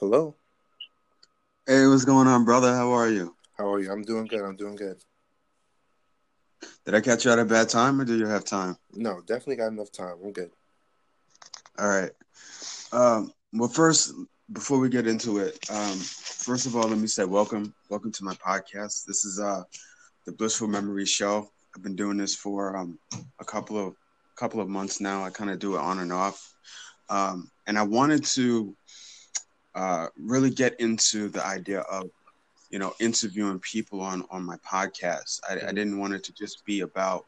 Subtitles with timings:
[0.00, 0.34] Hello.
[1.66, 2.74] Hey, what's going on, brother?
[2.74, 3.36] How are you?
[3.58, 3.92] How are you?
[3.92, 4.40] I'm doing good.
[4.40, 4.96] I'm doing good.
[6.86, 8.78] Did I catch you at a bad time, or do you have time?
[8.94, 10.14] No, definitely got enough time.
[10.24, 10.52] I'm good.
[11.78, 12.10] All right.
[12.92, 14.14] Um, well, first,
[14.50, 18.24] before we get into it, um, first of all, let me say welcome, welcome to
[18.24, 19.04] my podcast.
[19.04, 19.64] This is uh,
[20.24, 21.50] the Blissful Memories Show.
[21.76, 22.98] I've been doing this for um,
[23.38, 23.96] a couple of
[24.34, 25.22] couple of months now.
[25.22, 26.54] I kind of do it on and off,
[27.10, 28.74] um, and I wanted to
[29.74, 32.08] uh, really get into the idea of
[32.70, 35.40] you know interviewing people on on my podcast.
[35.48, 37.26] I, I didn't want it to just be about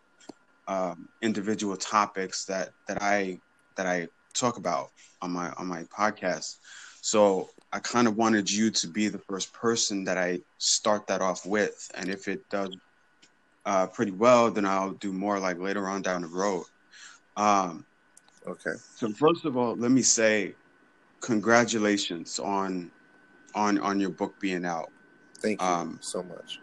[0.67, 3.41] um, individual topics that that I
[3.77, 4.89] that I talk about
[5.21, 6.57] on my on my podcast.
[7.01, 11.21] So I kind of wanted you to be the first person that I start that
[11.21, 12.77] off with, and if it does
[13.65, 16.65] uh, pretty well, then I'll do more like later on down the road.
[17.37, 17.87] Um,
[18.47, 18.75] Okay.
[18.97, 20.55] so first of all, let me say
[21.23, 22.91] congratulations on
[23.55, 24.91] on on your book being out.
[25.41, 26.61] Thank you Um, so much.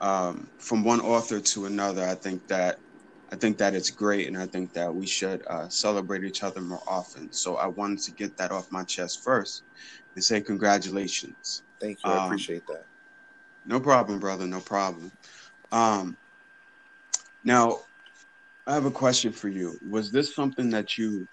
[0.00, 2.78] Um, from one author to another, I think that
[3.32, 6.60] I think that it's great, and I think that we should uh, celebrate each other
[6.60, 7.32] more often.
[7.32, 9.64] So I wanted to get that off my chest first
[10.14, 11.62] and say congratulations.
[11.80, 12.12] Thank you.
[12.12, 12.84] I um, appreciate that.
[13.64, 14.46] No problem, brother.
[14.46, 15.10] No problem.
[15.72, 16.16] Um,
[17.42, 17.80] now,
[18.66, 19.78] I have a question for you.
[19.88, 21.26] Was this something that you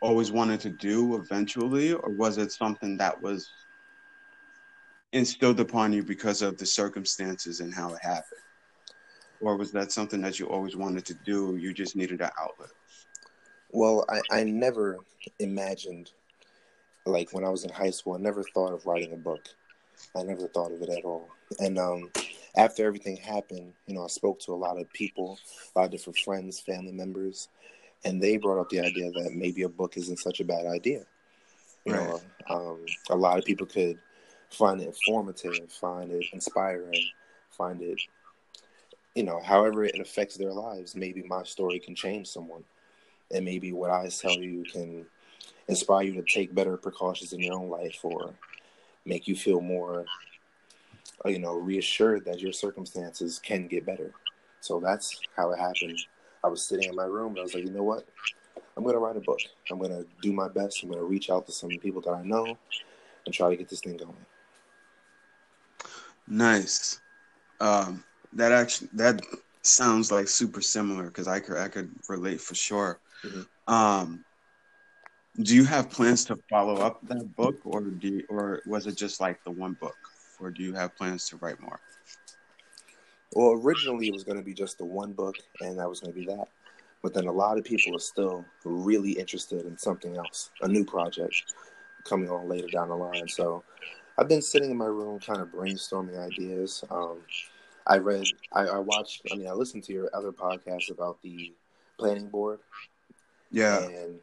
[0.00, 3.50] always wanted to do eventually, or was it something that was
[5.12, 8.40] instilled upon you because of the circumstances and how it happened?
[9.40, 11.56] Or was that something that you always wanted to do?
[11.56, 12.70] You just needed an outlet.
[13.72, 14.98] Well, I, I never
[15.38, 16.10] imagined,
[17.06, 19.46] like when I was in high school, I never thought of writing a book.
[20.16, 21.28] I never thought of it at all.
[21.58, 22.10] And um,
[22.56, 25.38] after everything happened, you know, I spoke to a lot of people,
[25.74, 27.48] a lot of different friends, family members,
[28.04, 31.04] and they brought up the idea that maybe a book isn't such a bad idea.
[31.84, 33.98] You know, um, a lot of people could
[34.50, 37.02] find it informative, find it inspiring,
[37.50, 38.00] find it,
[39.14, 40.94] you know, however it affects their lives.
[40.94, 42.64] Maybe my story can change someone,
[43.30, 45.06] and maybe what I tell you can
[45.68, 48.34] inspire you to take better precautions in your own life, or
[49.04, 50.04] make you feel more,
[51.24, 54.12] you know, reassured that your circumstances can get better.
[54.60, 55.98] So that's how it happened.
[56.42, 58.06] I was sitting in my room and I was like, you know what?
[58.76, 59.40] I'm going to write a book.
[59.70, 60.82] I'm going to do my best.
[60.82, 62.56] I'm going to reach out to some people that I know
[63.26, 64.14] and try to get this thing going.
[66.26, 67.00] Nice.
[67.60, 69.20] Um, that actually that
[69.62, 73.00] sounds like super similar because I could I could relate for sure.
[73.24, 73.46] Mhm.
[73.66, 74.24] Um,
[75.42, 78.96] do you have plans to follow up that book, or do you, or was it
[78.96, 79.96] just like the one book,
[80.38, 81.80] or do you have plans to write more?
[83.34, 86.12] Well, originally it was going to be just the one book, and that was going
[86.12, 86.48] to be that.
[87.02, 90.84] But then a lot of people are still really interested in something else, a new
[90.84, 91.54] project
[92.04, 93.28] coming on later down the line.
[93.28, 93.62] So
[94.18, 96.84] I've been sitting in my room, kind of brainstorming ideas.
[96.90, 97.20] Um,
[97.86, 101.52] I read, I, I watched, I mean, I listened to your other podcast about the
[101.98, 102.60] planning board,
[103.50, 104.18] Yeah, and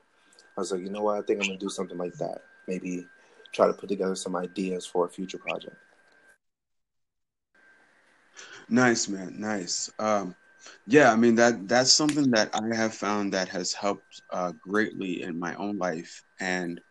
[0.55, 1.17] I was like, you know what?
[1.17, 2.41] I think I'm going to do something like that.
[2.67, 3.05] Maybe
[3.53, 5.75] try to put together some ideas for a future project.
[8.69, 9.89] Nice, man, nice.
[9.99, 10.35] Um,
[10.85, 15.21] yeah, I mean that that's something that I have found that has helped uh, greatly
[15.21, 16.81] in my own life, and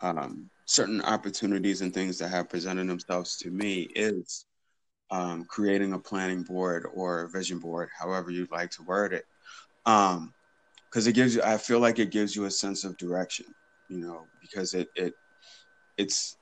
[0.00, 4.46] um, certain opportunities and things that have presented themselves to me is
[5.10, 9.24] um, creating a planning board or a vision board, however you'd like to word it.
[9.86, 10.34] Um,
[10.90, 13.46] because it gives you, I feel like it gives you a sense of direction,
[13.88, 15.14] you know, because it it
[15.98, 16.36] it's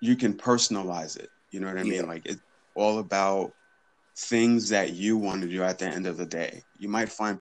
[0.00, 1.30] you can personalize it.
[1.50, 2.02] You know what I Yeah.
[2.02, 2.06] mean?
[2.08, 2.40] Like it's
[2.76, 3.52] all about
[4.16, 6.62] things that you want to do at the end of the day.
[6.78, 7.38] You might find.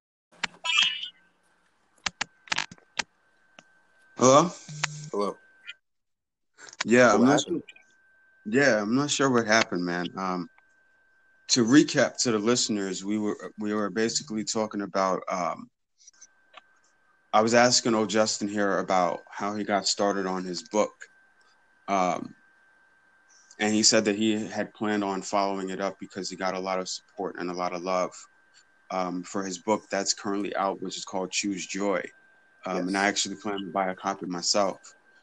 [4.18, 4.50] Hello.
[5.12, 5.38] Hello.
[6.85, 7.59] Yeah, What I'm not sure.
[8.46, 10.07] Yeah, I'm not sure what happened, man.
[10.18, 10.50] Um,
[11.50, 15.22] to recap to the listeners, we were we were basically talking about.
[15.29, 15.69] Um,
[17.34, 20.93] I was asking old Justin here about how he got started on his book,
[21.90, 22.34] um,
[23.59, 26.59] and he said that he had planned on following it up because he got a
[26.59, 28.11] lot of support and a lot of love
[28.91, 32.02] um, for his book that's currently out, which is called Choose Joy.
[32.66, 34.78] Um, And I actually plan to buy a copy myself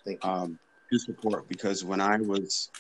[0.04, 0.30] Thank you.
[0.30, 0.58] um,
[0.90, 2.70] to support because when I was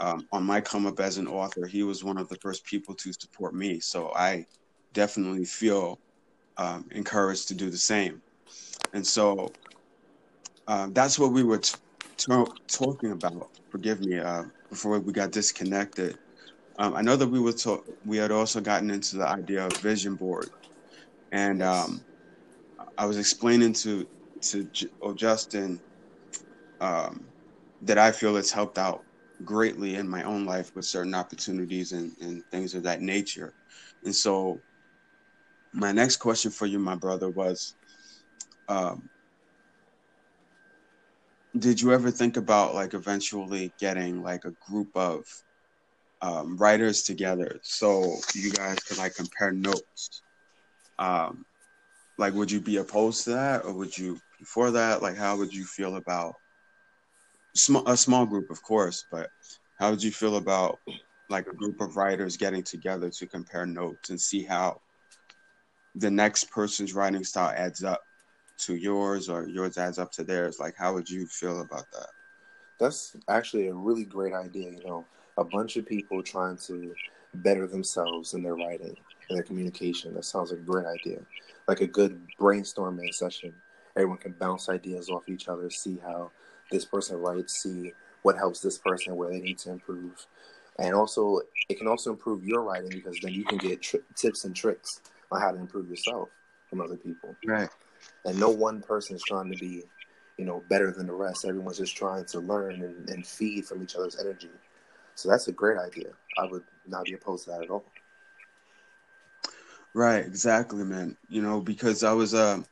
[0.00, 2.94] um, on my come up as an author, he was one of the first people
[2.96, 3.80] to support me.
[3.80, 4.46] So I
[4.92, 5.98] definitely feel
[6.56, 8.22] um, encouraged to do the same.
[8.92, 9.52] And so
[10.66, 11.76] um, that's what we were t-
[12.16, 13.50] t- talking about.
[13.70, 14.44] Forgive me, uh,
[14.74, 16.18] before we got disconnected.
[16.78, 19.76] Um, I know that we were talk- we had also gotten into the idea of
[19.78, 20.48] vision board,
[21.32, 22.04] and um,
[22.98, 24.06] I was explaining to
[24.50, 25.80] to J- oh, Justin
[26.80, 27.28] um,
[27.82, 29.04] that I feel it's helped out
[29.44, 33.54] greatly in my own life with certain opportunities and, and things of that nature.
[34.04, 34.62] And so,
[35.72, 37.76] my next question for you, my brother, was
[38.68, 39.08] um,
[41.56, 45.24] Did you ever think about like eventually getting like a group of
[46.20, 50.22] um, writers together so you guys could like compare notes?
[50.98, 51.44] Um,
[52.18, 55.02] like, would you be opposed to that or would you before that?
[55.02, 56.34] Like, how would you feel about
[57.54, 59.30] small a small group, of course, but
[59.78, 60.80] how would you feel about
[61.28, 64.80] like a group of writers getting together to compare notes and see how
[65.94, 68.02] the next person's writing style adds up
[68.58, 70.58] to yours or yours adds up to theirs?
[70.58, 72.08] Like, how would you feel about that?
[72.78, 74.70] That's actually a really great idea.
[74.70, 75.04] You know,
[75.36, 76.94] a bunch of people trying to
[77.34, 78.96] better themselves in their writing
[79.28, 80.14] and their communication.
[80.14, 81.18] That sounds like a great idea.
[81.66, 83.52] Like a good brainstorming session.
[83.96, 86.30] Everyone can bounce ideas off each other, see how
[86.70, 87.92] this person writes, see
[88.22, 90.26] what helps this person where they need to improve,
[90.78, 94.44] and also it can also improve your writing because then you can get tri- tips
[94.44, 96.30] and tricks on how to improve yourself
[96.68, 97.36] from other people.
[97.46, 97.68] Right.
[98.24, 99.82] And no one person is trying to be,
[100.38, 101.44] you know, better than the rest.
[101.44, 104.50] Everyone's just trying to learn and, and feed from each other's energy.
[105.14, 106.08] So that's a great idea.
[106.38, 107.84] I would not be opposed to that at all.
[109.94, 111.16] Right, exactly, man.
[111.28, 112.62] You know, because I was uh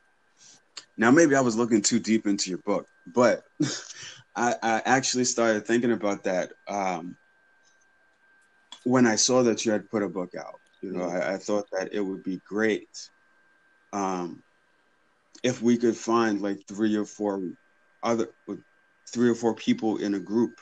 [0.96, 3.44] now maybe I was looking too deep into your book, but
[4.36, 7.16] I, I actually started thinking about that um,
[8.84, 10.60] when I saw that you had put a book out.
[10.80, 11.30] You know, mm-hmm.
[11.30, 13.08] I, I, thought that it would be great
[13.92, 14.42] um,
[15.42, 17.42] if we could find like three or four
[18.02, 18.28] other
[19.08, 20.60] three or four people in a group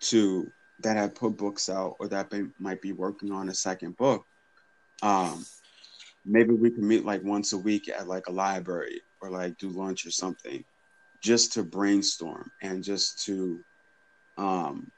[0.00, 0.50] to
[0.80, 4.24] that had put books out or that they might be working on a second book.
[5.02, 5.44] Um,
[6.24, 9.68] maybe we can meet like once a week at like a library or like do
[9.68, 10.64] lunch or something
[11.20, 13.60] just to brainstorm and just to
[14.38, 14.90] um,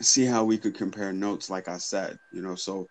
[0.00, 2.86] see how we could compare notes like i said you know so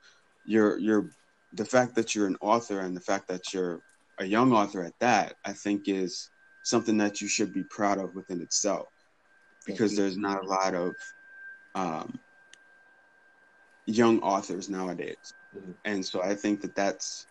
[0.45, 1.09] you're you're
[1.53, 3.81] the fact that you're an author and the fact that you're
[4.19, 6.29] a young author at that i think is
[6.67, 8.89] something that you should be proud of within itself.
[9.65, 10.95] Because there's not a lot of
[11.75, 12.19] um,
[13.85, 15.33] young authors nowadays.
[15.55, 15.71] Mm-hmm.
[15.85, 17.25] and so i think that that's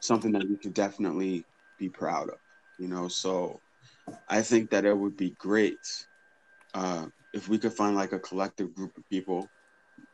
[0.00, 1.46] something that you could definitely
[1.78, 2.40] be proud of
[2.78, 3.08] you know?
[3.08, 3.60] So
[4.28, 5.84] i think that it would be great
[6.74, 9.48] uh, if we could find like a collective group of people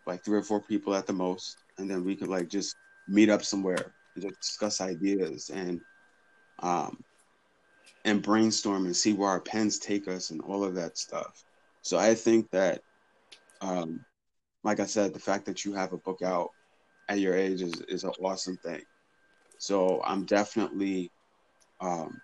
[0.07, 3.31] like three or four people at the most and then we could like just meet
[3.31, 5.81] up somewhere and just discuss ideas and
[6.61, 7.03] um
[8.05, 11.45] and brainstorm and see where our pens take us and all of that stuff.
[11.83, 12.81] So i think that
[13.61, 14.01] um
[14.63, 16.51] like i said the fact that you have a book out
[17.09, 18.83] at your age is, is an awesome thing.
[19.59, 21.11] So i'm definitely
[21.81, 22.21] um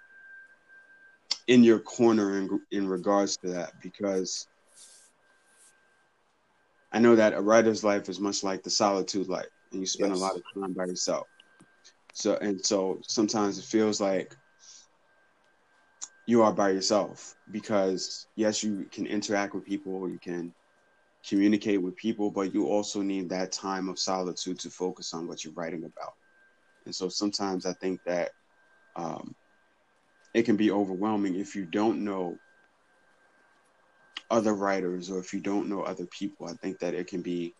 [1.46, 4.46] in your corner in in regards to that because
[6.92, 10.12] I know that a writer's life is much like the solitude life, and you spend
[10.12, 10.20] yes.
[10.20, 11.26] a lot of time by yourself.
[12.12, 14.36] So and so sometimes it feels like
[16.26, 20.52] you are by yourself because yes, you can interact with people, you can
[21.28, 25.44] communicate with people, but you also need that time of solitude to focus on what
[25.44, 26.14] you're writing about.
[26.86, 28.30] And so sometimes I think that
[28.96, 29.34] um,
[30.34, 32.36] it can be overwhelming if you don't know
[34.30, 36.46] other writers or if you don't know other people.
[36.46, 37.54] I think that it can be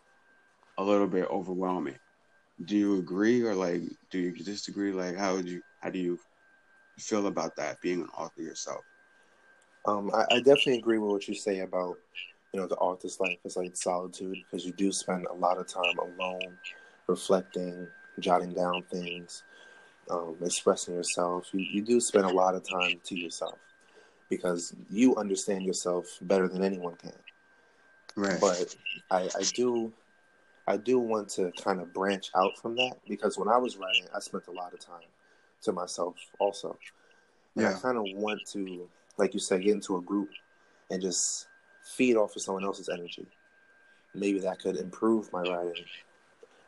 [0.77, 1.97] a little bit overwhelming.
[2.65, 4.91] Do you agree or like do you disagree?
[4.91, 6.19] Like how would you how do you
[6.99, 8.83] feel about that being an author yourself?
[9.85, 11.97] Um, I, I definitely agree with what you say about
[12.53, 15.67] you know the author's life is like solitude because you do spend a lot of
[15.67, 16.57] time alone,
[17.07, 17.87] reflecting,
[18.19, 19.43] jotting down things,
[20.09, 23.57] um, expressing yourself, you, you do spend a lot of time to yourself
[24.29, 27.13] because you understand yourself better than anyone can.
[28.15, 28.39] Right.
[28.39, 28.75] But
[29.09, 29.91] I, I do
[30.71, 34.05] I do want to kind of branch out from that because when I was writing,
[34.15, 35.09] I spent a lot of time
[35.63, 36.77] to myself also.
[37.55, 37.75] And yeah.
[37.75, 38.87] I kind of want to,
[39.17, 40.29] like you said, get into a group
[40.89, 41.47] and just
[41.83, 43.25] feed off of someone else's energy.
[44.13, 45.85] Maybe that could improve my writing.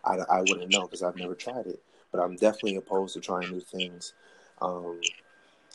[0.05, 1.81] I, I wouldn't know because I've never tried it
[2.13, 4.13] but I'm definitely opposed to trying new things
[4.61, 5.01] um,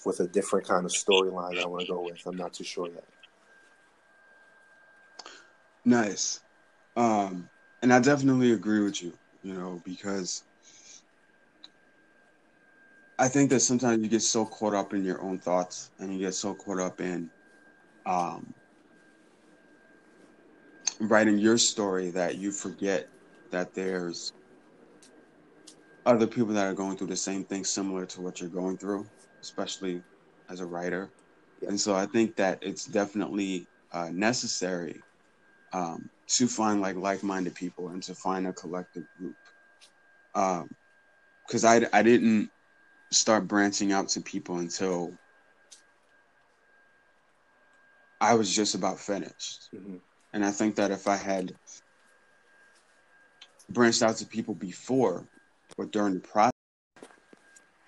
[0.06, 2.25] with a different kind of storyline that I want to go with.
[2.25, 3.04] I'm not too sure yet.
[5.85, 6.40] Nice.
[6.97, 7.50] Um,
[7.82, 10.42] and I definitely agree with you, you know, because
[13.18, 16.20] I think that sometimes you get so caught up in your own thoughts and you
[16.20, 17.30] get so caught up in
[18.06, 18.54] um,
[21.00, 23.08] writing your story that you forget
[23.50, 24.32] that there's
[26.06, 29.06] other people that are going through the same thing similar to what you're going through,
[29.42, 30.02] especially
[30.49, 31.11] as a writer.
[31.61, 31.70] Yeah.
[31.70, 35.00] And so I think that it's definitely uh, necessary
[35.72, 39.37] um, to find like like-minded people and to find a collective group.
[40.32, 42.50] Because um, I I didn't
[43.10, 45.12] start branching out to people until
[48.20, 49.68] I was just about finished.
[49.75, 49.96] Mm-hmm.
[50.32, 51.54] And I think that if I had
[53.70, 55.25] branched out to people before
[55.76, 56.52] or during the process.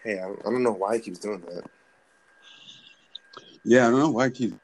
[0.02, 1.64] Hey, I, I don't know why he keeps doing that.
[3.64, 4.56] Yeah, I don't know why he keeps.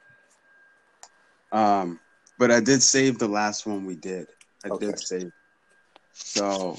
[1.51, 1.99] Um,
[2.37, 4.27] but I did save the last one we did.
[4.65, 4.87] I okay.
[4.87, 5.31] did save.
[6.13, 6.77] So,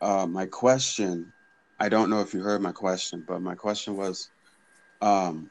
[0.00, 1.32] uh, my question,
[1.80, 4.30] I don't know if you heard my question, but my question was,
[5.00, 5.50] um,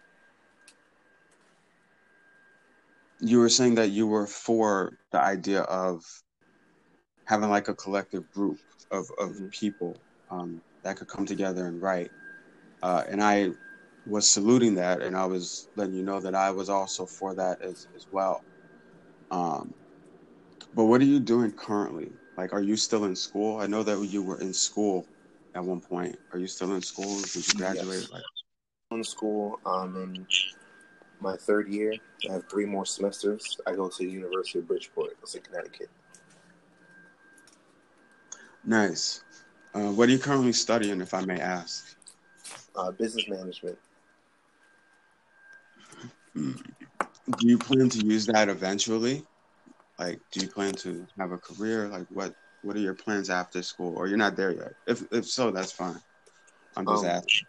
[3.20, 6.04] you were saying that you were for the idea of
[7.26, 8.60] having like a collective group
[8.92, 9.48] of, of mm-hmm.
[9.48, 9.98] people
[10.30, 12.12] um, that could come together and write.
[12.84, 13.52] Uh, and I
[14.06, 17.62] was saluting that, and I was letting you know that I was also for that
[17.62, 18.44] as, as well.
[19.32, 19.74] Um,
[20.74, 22.12] but what are you doing currently?
[22.38, 23.60] Like, are you still in school?
[23.60, 25.06] I know that you were in school
[25.54, 26.18] at one point.
[26.34, 27.22] Are you still in school?
[27.22, 28.02] Did you graduate?
[28.02, 28.12] Yes.
[28.12, 28.24] Like,
[28.92, 29.60] in school.
[29.66, 30.28] Um, in
[31.22, 31.94] my third year.
[32.30, 33.58] I have three more semesters.
[33.66, 35.18] I go to the University of Bridgeport.
[35.22, 35.90] It's in Connecticut.
[38.64, 39.24] Nice.
[39.74, 41.96] Uh, what are you currently studying, if I may ask?
[42.76, 43.78] Uh, business management.
[47.38, 49.26] Do you plan to use that eventually?
[49.98, 51.88] Like, do you plan to have a career?
[51.88, 53.96] Like, what what are your plans after school?
[53.96, 54.74] Or you're not there yet?
[54.88, 56.00] If if so, that's fine.
[56.76, 57.48] I'm just um, asking.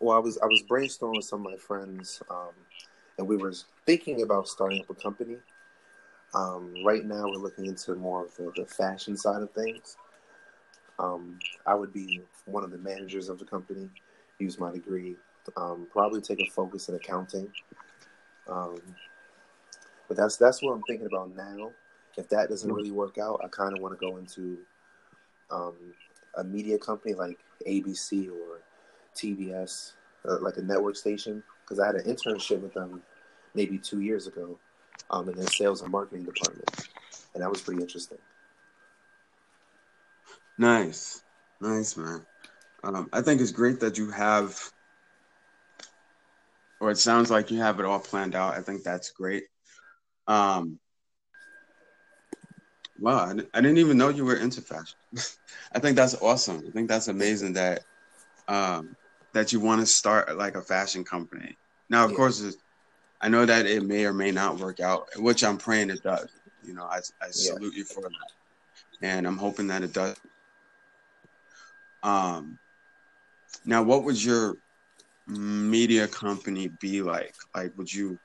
[0.00, 2.52] Well, I was I was brainstorming with some of my friends, um,
[3.18, 3.52] and we were
[3.84, 5.36] thinking about starting up a company.
[6.34, 9.96] Um, right now, we're looking into more of the, the fashion side of things.
[10.98, 13.88] Um, I would be one of the managers of the company,
[14.38, 15.16] use my degree,
[15.56, 17.50] um, probably take a focus in accounting.
[18.48, 18.80] Um,
[20.08, 21.70] but that's that's what I'm thinking about now.
[22.16, 24.58] If that doesn't really work out, I kind of want to go into
[25.50, 25.74] um,
[26.36, 28.60] a media company like ABC or
[29.14, 29.92] TBS,
[30.26, 33.02] uh, like a network station, because I had an internship with them
[33.54, 34.58] maybe two years ago
[35.10, 36.88] um, in the sales and marketing department,
[37.34, 38.18] and that was pretty interesting.
[40.58, 41.22] Nice,
[41.60, 42.24] nice, man.
[42.82, 44.72] Um, I think it's great that you have,
[46.80, 48.54] or it sounds like you have it all planned out.
[48.54, 49.44] I think that's great.
[50.26, 50.78] Um,
[52.98, 54.98] wow, I, I didn't even know you were into fashion.
[55.72, 56.64] I think that's awesome.
[56.66, 57.82] I think that's amazing that
[58.48, 58.96] um,
[59.32, 61.56] that you want to start like a fashion company.
[61.88, 62.16] Now, of yeah.
[62.16, 62.56] course,
[63.20, 66.28] I know that it may or may not work out, which I'm praying it does.
[66.64, 67.78] You know, I, I salute yeah.
[67.78, 68.10] you for that,
[69.02, 70.16] and I'm hoping that it does.
[72.02, 72.58] Um,
[73.64, 74.56] now, what was your
[75.26, 77.34] media company be like?
[77.54, 78.18] Like, would you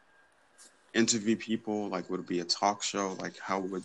[0.93, 1.89] interview people?
[1.89, 3.17] Like, would it be a talk show?
[3.19, 3.83] Like, how would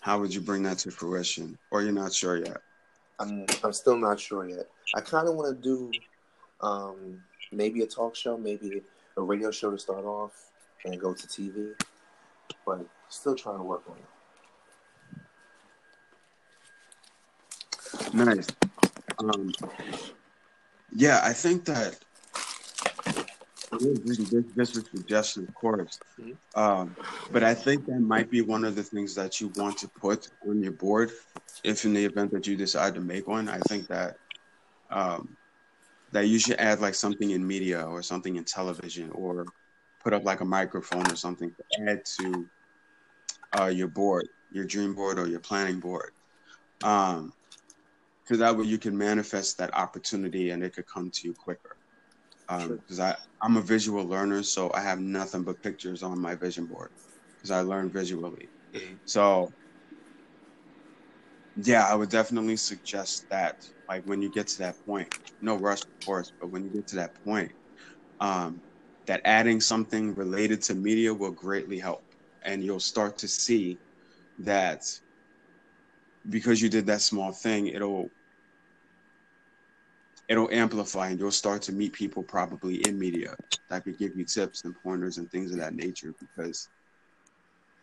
[0.00, 1.58] how would you bring that to fruition?
[1.70, 2.58] Or you're not sure yet?
[3.18, 4.68] I'm I'm still not sure yet.
[4.94, 5.90] I kind of want to do
[6.60, 7.20] um,
[7.52, 8.82] maybe a talk show, maybe
[9.16, 10.50] a radio show to start off,
[10.84, 11.74] and go to TV.
[12.64, 14.04] But still trying to work on it.
[18.14, 18.46] Nice.
[19.18, 19.52] Um,
[20.94, 21.98] yeah, I think that
[23.70, 24.18] this,
[24.56, 25.98] this is suggestion, of course.
[26.20, 26.60] Mm-hmm.
[26.60, 26.96] Um,
[27.30, 30.28] but I think that might be one of the things that you want to put
[30.48, 31.12] on your board
[31.64, 33.48] if in the event that you decide to make one.
[33.48, 34.16] I think that
[34.90, 35.36] um,
[36.12, 39.44] that you should add like something in media or something in television or
[40.02, 42.48] put up like a microphone or something to add to
[43.58, 46.12] uh, your board, your dream board or your planning board.
[46.82, 47.32] Um,
[48.28, 51.76] because that way you can manifest that opportunity and it could come to you quicker.
[52.48, 56.34] Because um, I I'm a visual learner, so I have nothing but pictures on my
[56.34, 56.90] vision board
[57.36, 58.50] because I learn visually.
[58.74, 58.94] Mm-hmm.
[59.06, 59.50] So
[61.56, 63.56] yeah, I would definitely suggest that.
[63.88, 65.08] Like when you get to that point,
[65.40, 67.50] no rush, of course, but when you get to that point,
[68.20, 68.60] um,
[69.06, 72.02] that adding something related to media will greatly help,
[72.44, 73.78] and you'll start to see
[74.38, 74.82] that
[76.28, 78.10] because you did that small thing, it'll
[80.28, 83.34] it'll amplify and you'll start to meet people probably in media
[83.70, 86.68] that could give you tips and pointers and things of that nature because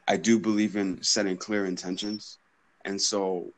[0.07, 2.37] I do believe in setting clear intentions.
[2.85, 3.51] And so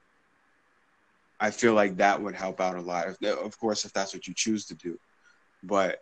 [1.39, 3.07] I feel like that would help out a lot.
[3.09, 4.97] If, of course, if that's what you choose to do.
[5.63, 6.01] But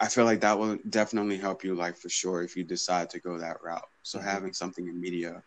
[0.00, 3.20] I feel like that will definitely help you, like for sure, if you decide to
[3.20, 3.88] go that route.
[4.02, 4.28] So mm-hmm.
[4.28, 5.42] having something in media,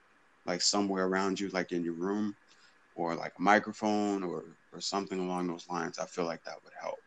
[0.45, 2.35] like somewhere around you, like in your room,
[2.95, 6.73] or like a microphone or or something along those lines, I feel like that would
[6.79, 6.99] help.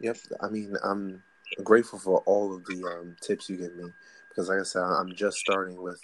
[0.00, 0.16] Yep.
[0.40, 1.22] I mean, I'm
[1.64, 3.90] grateful for all of the um, tips you give me
[4.28, 6.00] because, like I said, I'm just starting with,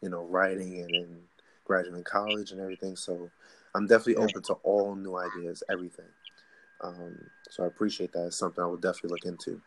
[0.00, 1.22] you know, writing and, and
[1.64, 2.96] graduating college and everything.
[2.96, 3.30] So
[3.74, 6.06] I'm definitely open to all new ideas, everything.
[6.80, 7.18] Um,
[7.50, 8.26] so I appreciate that.
[8.26, 9.60] It's something I would definitely look into.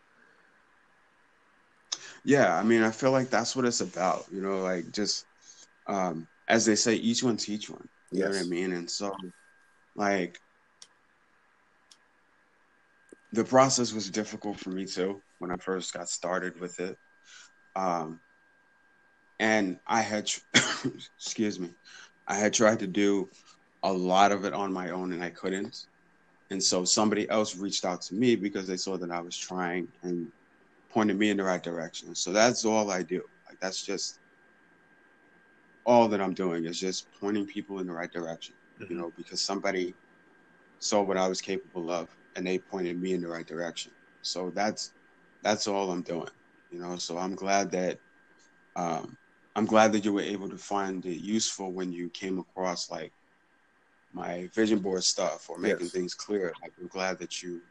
[2.24, 4.26] Yeah, I mean, I feel like that's what it's about.
[4.32, 5.26] You know, like just
[5.88, 7.88] um, as they say, each one teach one.
[8.12, 8.30] You yes.
[8.30, 8.74] know what I mean?
[8.74, 9.16] And so,
[9.98, 10.40] like,
[13.34, 16.98] the process was difficult for me too when I first got started with it.
[17.76, 18.20] Um,
[19.40, 20.32] and I had,
[21.18, 21.70] excuse me,
[22.28, 23.30] I had tried to do
[23.84, 25.78] a lot of it on my own and I couldn't.
[26.50, 29.88] And so somebody else reached out to me because they saw that I was trying
[30.04, 30.28] and
[30.90, 32.16] pointed me in the right direction.
[32.16, 33.22] So that's all I do.
[33.48, 34.20] Like that's just
[35.86, 38.56] all that I'm doing is just pointing people in the right direction.
[38.80, 38.94] Mm-hmm.
[38.94, 39.94] You know, because somebody
[40.80, 43.92] saw what I was capable of and they pointed me in the right direction.
[44.22, 44.94] So that's
[45.44, 46.30] that's all I'm doing.
[46.72, 48.00] You know, so I'm glad that
[48.76, 49.18] um,
[49.56, 53.12] I'm glad that you were able to find it useful when you came across like
[54.14, 55.92] my vision board stuff or making yes.
[55.92, 56.54] things clear.
[56.62, 57.62] Like, I'm glad that you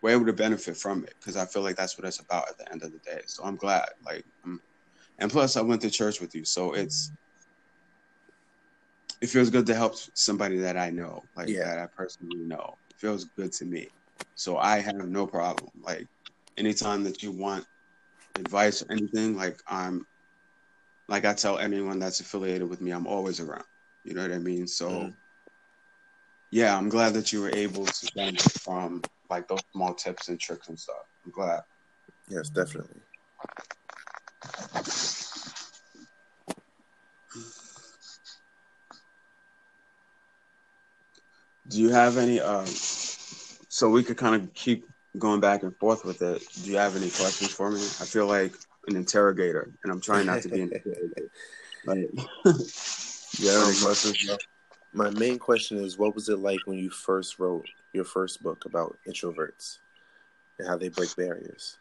[0.00, 2.58] were able to benefit from it because I feel like that's what it's about at
[2.58, 3.22] the end of the day.
[3.26, 3.88] So I'm glad.
[4.04, 4.60] Like, I'm,
[5.18, 7.10] and plus, I went to church with you, so it's
[9.20, 11.64] it feels good to help somebody that I know, like yeah.
[11.64, 12.76] that I personally know.
[12.90, 13.88] It feels good to me.
[14.34, 15.70] So I have no problem.
[15.82, 16.06] Like
[16.56, 17.66] anytime that you want
[18.36, 20.06] advice or anything, like I'm
[21.08, 23.64] like I tell anyone that's affiliated with me, I'm always around.
[24.04, 24.66] You know what I mean?
[24.66, 25.14] So mm
[26.50, 30.40] yeah, I'm glad that you were able to benefit from like those small tips and
[30.40, 30.96] tricks and stuff.
[31.24, 31.60] I'm glad.
[32.28, 33.00] Yes, definitely.
[41.68, 46.04] Do you have any um so we could kind of keep going back and forth
[46.04, 46.42] with it.
[46.62, 47.80] Do you have any questions for me?
[47.80, 48.52] I feel like
[48.86, 51.30] an interrogator and I'm trying not to be an interrogator.
[51.84, 52.08] Like,
[52.44, 54.38] any questions?
[54.92, 58.64] My main question is, what was it like when you first wrote your first book
[58.64, 59.78] about introverts
[60.58, 61.76] and how they break barriers?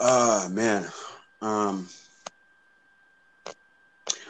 [0.00, 0.86] Uh man,
[1.40, 1.88] um,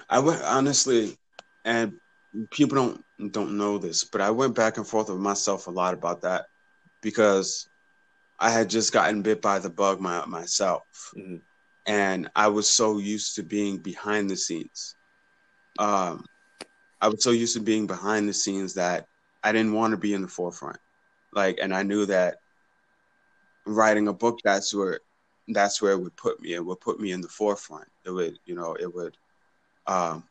[0.08, 1.18] I went honestly,
[1.64, 1.92] and
[2.46, 5.94] people don't don't know this, but I went back and forth with myself a lot
[5.94, 6.46] about that
[7.00, 7.68] because
[8.38, 11.36] I had just gotten bit by the bug my, myself, mm-hmm.
[11.86, 14.94] and I was so used to being behind the scenes.
[15.78, 16.24] Um,
[17.00, 19.06] I was so used to being behind the scenes that
[19.42, 20.78] I didn't want to be in the forefront.
[21.32, 22.38] Like, and I knew that
[23.66, 25.00] writing a book, that's where,
[25.48, 26.54] that's where it would put me.
[26.54, 27.88] It would put me in the forefront.
[28.04, 29.16] It would, you know, it would
[29.86, 30.27] um,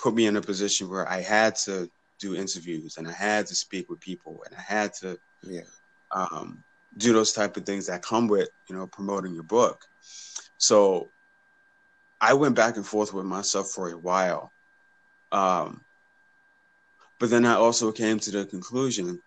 [0.00, 3.54] put me in a position where I had to do interviews and I had to
[3.54, 5.62] speak with people and I had to, yeah,
[6.10, 6.62] um,
[6.96, 9.84] do those type of things that come with, you know, promoting your book.
[10.58, 11.08] So
[12.20, 14.52] I went back and forth with myself for a while.
[15.32, 15.80] Um,
[17.18, 19.20] but then I also came to the conclusion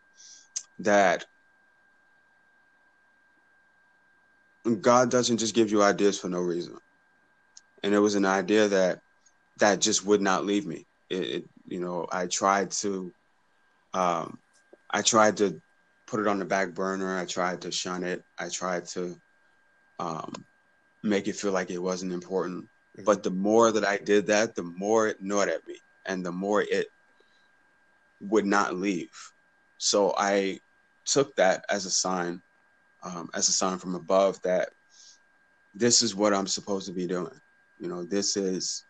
[0.80, 1.26] that
[4.82, 6.78] God doesn't just give you ideas for no reason.
[7.84, 9.00] And it was an idea that
[9.58, 10.86] that just would not leave me.
[11.10, 13.12] It, it you know, I tried to
[13.94, 14.38] um,
[14.90, 15.62] I tried to
[16.08, 17.18] put it on the back burner.
[17.18, 18.24] I tried to shun it.
[18.38, 19.16] I tried to
[20.00, 20.46] um,
[21.04, 22.64] make it feel like it wasn't important.
[22.64, 23.04] Mm-hmm.
[23.04, 26.32] But the more that I did that, the more it gnawed at me, and the
[26.32, 26.88] more it
[28.22, 29.12] would not leave.
[29.78, 30.60] So I
[31.06, 32.42] took that as a sign,
[33.04, 34.70] um, as a sign from above that
[35.74, 37.40] this is what I'm supposed to be doing.
[37.80, 38.86] You know, this is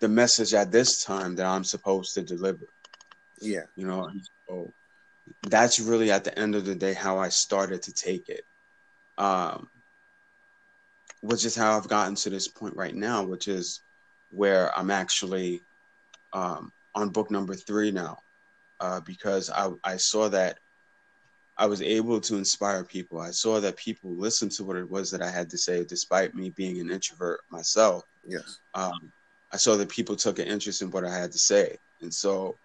[0.00, 2.66] the message at this time that I'm supposed to deliver.
[3.40, 3.64] Yeah.
[3.76, 4.10] You know,
[4.48, 4.72] so
[5.42, 8.44] that's really at the end of the day how I started to take it.
[9.18, 9.68] Um,
[11.22, 13.80] which is how I've gotten to this point right now, which is
[14.30, 15.62] where I'm actually
[16.32, 18.18] um, on book number three now
[18.80, 20.58] uh, because I, I saw that
[21.58, 23.18] I was able to inspire people.
[23.18, 26.34] I saw that people listened to what it was that I had to say, despite
[26.34, 28.04] me being an introvert myself.
[28.26, 28.58] Yes.
[28.74, 29.10] Um,
[29.52, 32.56] I saw that people took an interest in what I had to say, and so,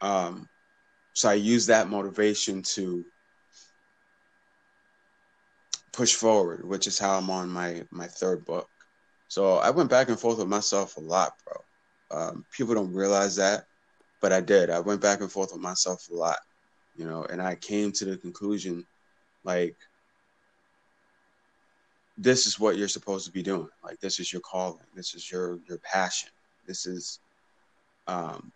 [0.00, 0.48] um,
[1.12, 3.04] so I used that motivation to
[5.92, 8.68] push forward, which is how I'm on my my third book.
[9.28, 11.64] So I went back and forth with myself a lot, bro.
[12.10, 13.64] Um, people don't realize that,
[14.20, 14.70] but I did.
[14.70, 16.38] I went back and forth with myself a lot,
[16.94, 18.86] you know, and I came to the conclusion
[19.44, 19.76] like,
[22.16, 23.68] this is what you're supposed to be doing.
[23.82, 24.84] Like, this is your calling.
[24.94, 26.30] This is your your passion.
[26.66, 27.20] This is
[28.06, 28.52] um,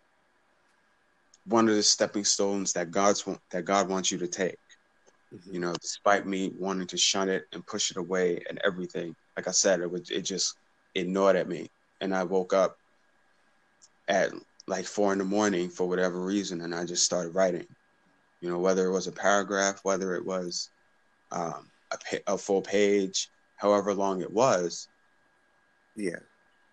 [1.45, 4.57] one of the stepping stones that God's that God wants you to take.
[5.33, 5.53] Mm-hmm.
[5.53, 9.47] You know, despite me wanting to shun it and push it away and everything, like
[9.47, 10.55] I said, it would it just
[10.95, 11.69] ignored at me,
[12.01, 12.77] and I woke up
[14.07, 14.31] at
[14.67, 17.65] like four in the morning for whatever reason, and I just started writing.
[18.41, 20.69] You know, whether it was a paragraph, whether it was
[21.31, 24.87] um, a, a full page, however long it was.
[25.95, 26.19] Yeah.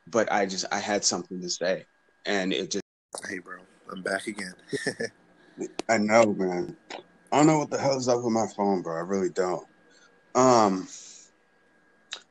[0.07, 1.85] But I just I had something to say,
[2.27, 2.85] and it just.
[3.29, 3.59] Hey, bro,
[3.91, 4.55] I'm back again.
[5.89, 6.77] I know, man.
[7.33, 8.97] I don't know what the hell's up with my phone, bro.
[8.97, 9.67] I really don't.
[10.35, 10.87] Um.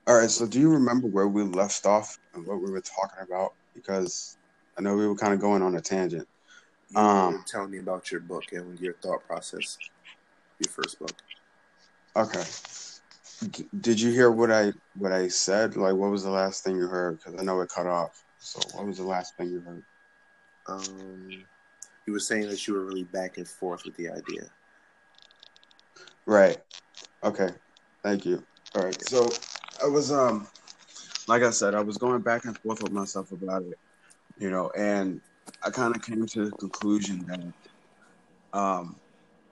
[0.08, 0.30] All right.
[0.30, 3.54] So, do you remember where we left off and what we were talking about?
[3.74, 4.38] Because
[4.78, 6.28] I know we were kind of going on a tangent.
[6.92, 9.78] You um, tell me about your book and your thought process.
[10.60, 11.16] Your first book.
[12.16, 12.44] Okay.
[13.51, 15.75] D- did you hear what I what I said?
[15.75, 17.19] Like, what was the last thing you heard?
[17.19, 18.23] Because I know it cut off.
[18.38, 19.84] So, what was the last thing you heard?
[20.67, 21.27] Um,
[22.06, 24.49] you were saying that you were really back and forth with the idea.
[26.25, 26.58] Right.
[27.23, 27.49] Okay.
[28.03, 28.43] Thank you.
[28.75, 29.01] All right.
[29.10, 29.29] So
[29.84, 30.47] I was um
[31.27, 33.79] like I said, I was going back and forth with myself about it,
[34.38, 35.21] you know, and
[35.63, 38.99] I kind of came to the conclusion that um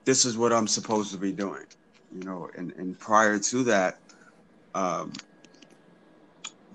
[0.04, 1.64] this is what I'm supposed to be doing,
[2.12, 3.94] you know, and and prior to that,
[4.74, 5.12] um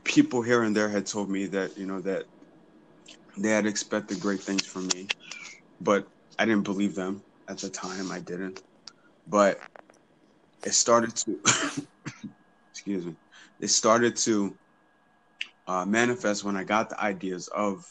[0.03, 2.25] people here and there had told me that, you know, that
[3.37, 5.07] they had expected great things from me,
[5.81, 6.07] but
[6.39, 8.11] I didn't believe them at the time.
[8.11, 8.61] I didn't.
[9.27, 9.59] But
[10.65, 11.39] it started to
[12.71, 13.15] excuse me
[13.59, 14.57] it started to
[15.67, 17.83] uh, manifest when i got the ideas of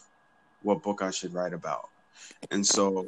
[0.62, 1.88] what book i should write about
[2.50, 3.06] and so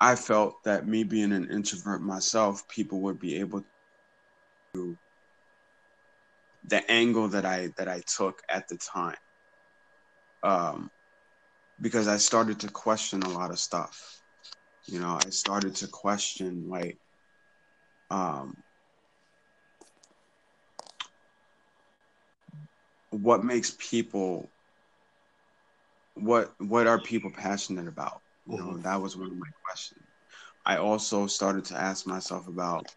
[0.00, 3.62] i felt that me being an introvert myself people would be able
[4.74, 4.98] to
[6.64, 9.16] the angle that i that i took at the time.
[10.42, 10.90] Um
[11.80, 14.20] because i started to question a lot of stuff.
[14.86, 16.98] You know i started to question like
[18.10, 18.56] um,
[23.10, 24.50] what makes people
[26.14, 28.82] what what are people passionate about you know mm-hmm.
[28.82, 30.00] that was one of my questions
[30.66, 32.94] i also started to ask myself about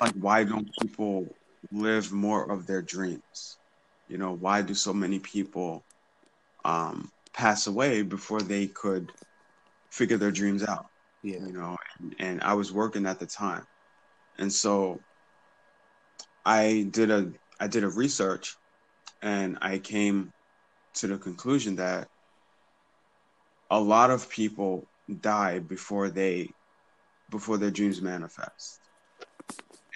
[0.00, 1.26] like why don't people
[1.70, 3.58] live more of their dreams
[4.08, 5.82] you know why do so many people
[6.64, 9.10] um pass away before they could
[9.90, 10.86] figure their dreams out
[11.22, 11.38] yeah.
[11.46, 13.64] You know, and, and I was working at the time.
[14.38, 15.00] And so
[16.44, 18.56] I did a I did a research
[19.22, 20.32] and I came
[20.94, 22.08] to the conclusion that
[23.72, 24.86] a lot of people
[25.22, 26.48] die before they
[27.30, 28.80] before their dreams manifest.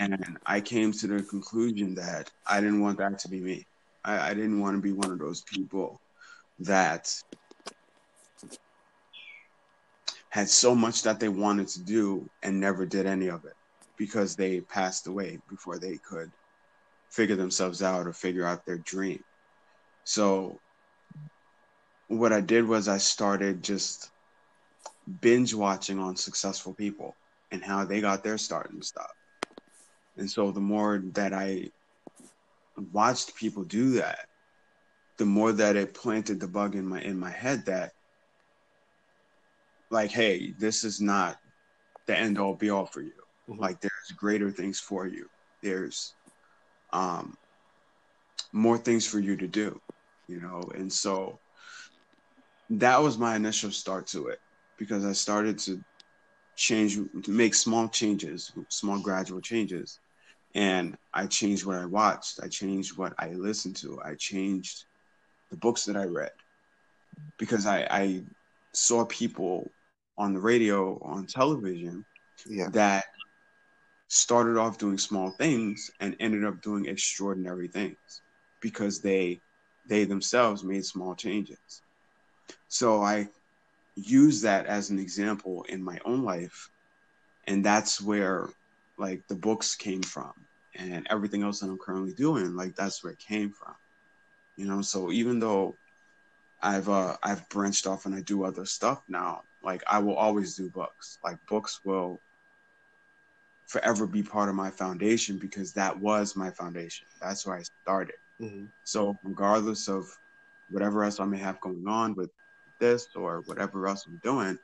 [0.00, 3.66] And I came to the conclusion that I didn't want that to be me.
[4.02, 6.00] I, I didn't want to be one of those people
[6.60, 7.14] that
[10.30, 13.54] had so much that they wanted to do and never did any of it
[13.98, 16.30] because they passed away before they could
[17.10, 19.22] figure themselves out or figure out their dream.
[20.04, 20.58] So
[22.08, 24.10] what I did was I started just
[25.20, 27.14] binge watching on successful people
[27.50, 29.10] and how they got their start and stuff.
[30.16, 31.70] And so the more that I
[32.92, 34.26] watched people do that,
[35.18, 37.92] the more that it planted the bug in my in my head that
[39.90, 41.38] like, hey, this is not
[42.06, 43.12] the end all be all for you.
[43.48, 43.60] Mm-hmm.
[43.60, 45.28] Like there's greater things for you.
[45.62, 46.14] There's
[46.92, 47.36] um
[48.52, 49.80] more things for you to do,
[50.28, 51.38] you know, and so
[52.70, 54.40] that was my initial start to it
[54.78, 55.82] because I started to
[56.56, 60.00] change to make small changes, small gradual changes.
[60.54, 64.84] And I changed what I watched, I changed what I listened to, I changed
[65.50, 66.32] the books that I read
[67.38, 68.24] because I, I
[68.72, 69.70] saw people
[70.18, 72.04] on the radio, on television,
[72.46, 72.68] yeah.
[72.70, 73.04] that
[74.08, 78.22] started off doing small things and ended up doing extraordinary things
[78.60, 79.40] because they
[79.88, 81.82] they themselves made small changes.
[82.76, 83.28] So I
[83.94, 86.68] use that as an example in my own life
[87.46, 88.50] and that's where
[88.98, 90.32] like the books came from
[90.74, 93.74] and everything else that I'm currently doing like that's where it came from.
[94.58, 95.78] You know, so even though
[96.60, 100.54] I've uh I've branched off and I do other stuff now, like I will always
[100.54, 101.18] do books.
[101.24, 102.20] Like books will
[103.68, 107.06] forever be part of my foundation because that was my foundation.
[107.22, 108.16] That's where I started.
[108.38, 108.66] Mm-hmm.
[108.84, 110.04] So regardless of
[110.68, 112.30] whatever else I may have going on with
[112.78, 114.58] this or whatever else I'm doing,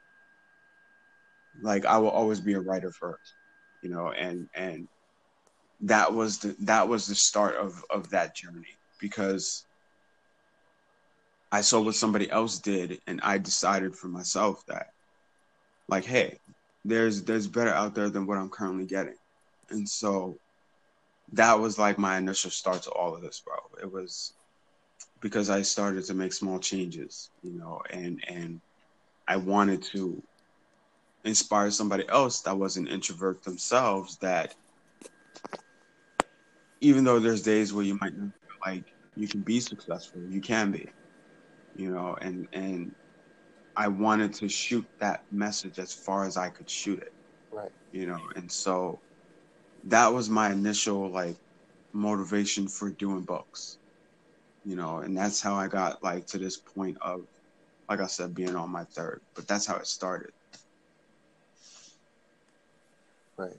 [1.60, 3.34] like I will always be a writer first,
[3.82, 4.88] you know, and and
[5.80, 9.66] that was the that was the start of of that journey because
[11.50, 14.86] I saw what somebody else did and I decided for myself that
[15.88, 16.38] like, hey,
[16.84, 19.16] there's there's better out there than what I'm currently getting.
[19.70, 20.38] And so
[21.32, 23.56] that was like my initial start to all of this, bro.
[23.82, 24.34] It was
[25.22, 28.60] because I started to make small changes, you know, and and
[29.26, 30.22] I wanted to
[31.24, 34.54] inspire somebody else that was an introvert themselves that
[36.80, 40.40] even though there's days where you might not feel like you can be successful, you
[40.40, 40.88] can be.
[41.76, 42.94] You know, and and
[43.76, 47.14] I wanted to shoot that message as far as I could shoot it.
[47.50, 47.70] Right.
[47.92, 49.00] You know, and so
[49.84, 51.36] that was my initial like
[51.92, 53.78] motivation for doing books.
[54.64, 57.22] You know, and that's how I got like to this point of
[57.88, 59.20] like I said, being on my third.
[59.34, 60.32] But that's how it started.
[63.36, 63.56] Right.